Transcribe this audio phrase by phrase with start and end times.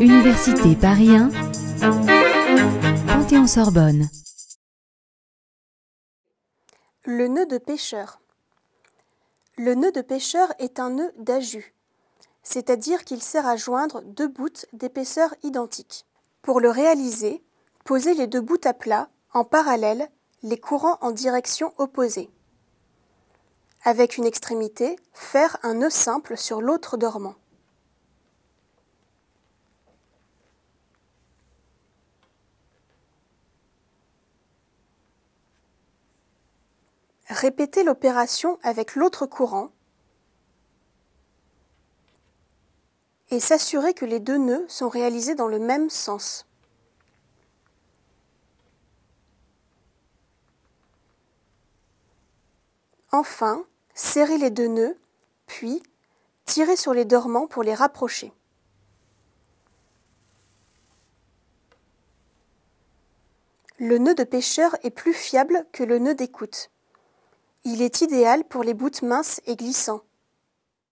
[0.00, 1.30] Université Paris 1,
[3.06, 4.08] Panthéon-Sorbonne.
[7.04, 8.20] Le nœud de pêcheur.
[9.58, 11.74] Le nœud de pêcheur est un nœud d'ajus,
[12.42, 16.04] c'est-à-dire qu'il sert à joindre deux bouts d'épaisseur identique.
[16.42, 17.42] Pour le réaliser,
[17.84, 20.08] posez les deux bouts à plat, en parallèle,
[20.42, 22.30] les courants en direction opposée.
[23.88, 27.36] Avec une extrémité, faire un nœud simple sur l'autre dormant.
[37.28, 39.70] Répétez l'opération avec l'autre courant
[43.30, 46.44] et s'assurer que les deux nœuds sont réalisés dans le même sens.
[53.12, 53.64] Enfin,
[53.96, 54.96] serrez les deux nœuds,
[55.46, 55.82] puis
[56.44, 58.32] tirez sur les dormants pour les rapprocher.
[63.78, 66.70] Le nœud de pêcheur est plus fiable que le nœud d'écoute.
[67.64, 70.02] Il est idéal pour les bouts minces et glissants.